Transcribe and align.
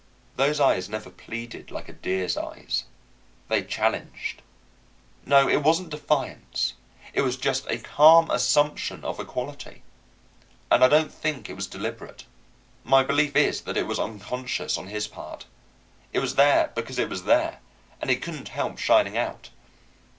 Those 0.35 0.59
eyes 0.59 0.89
never 0.89 1.11
pleaded 1.11 1.69
like 1.69 1.87
a 1.87 1.93
deer's 1.93 2.35
eyes. 2.35 2.85
They 3.49 3.61
challenged. 3.63 4.41
No, 5.27 5.47
it 5.47 5.61
wasn't 5.61 5.91
defiance. 5.91 6.73
It 7.13 7.21
was 7.21 7.37
just 7.37 7.67
a 7.69 7.77
calm 7.77 8.27
assumption 8.31 9.05
of 9.05 9.19
equality. 9.19 9.83
And 10.71 10.83
I 10.83 10.87
don't 10.87 11.11
think 11.13 11.51
it 11.51 11.55
was 11.55 11.67
deliberate. 11.67 12.25
My 12.83 13.03
belief 13.03 13.35
is 13.35 13.61
that 13.61 13.77
it 13.77 13.85
was 13.85 13.99
unconscious 13.99 14.75
on 14.75 14.87
his 14.87 15.07
part. 15.07 15.45
It 16.13 16.17
was 16.19 16.33
there 16.33 16.71
because 16.73 16.97
it 16.97 17.07
was 17.07 17.25
there, 17.25 17.59
and 18.01 18.09
it 18.09 18.23
couldn't 18.23 18.47
help 18.49 18.79
shining 18.79 19.15
out. 19.19 19.51